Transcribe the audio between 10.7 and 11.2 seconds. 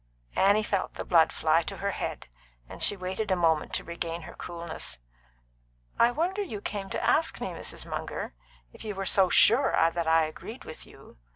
you.